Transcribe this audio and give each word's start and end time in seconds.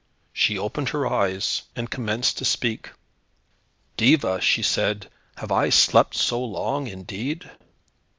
She 0.33 0.57
opened 0.57 0.89
her 0.89 1.05
eyes, 1.05 1.61
and 1.75 1.87
commenced 1.91 2.39
to 2.39 2.43
speak. 2.45 2.89
"Diva," 3.97 4.41
she 4.41 4.63
said, 4.63 5.11
"have 5.37 5.51
I 5.51 5.69
slept 5.69 6.15
so 6.15 6.43
long, 6.43 6.87
indeed!" 6.87 7.47